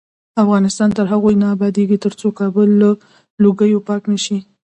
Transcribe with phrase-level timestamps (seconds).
[0.43, 2.89] افغانستان تر هغو نه ابادیږي، ترڅو کابل له
[3.43, 4.37] لوګیو پاک نشي.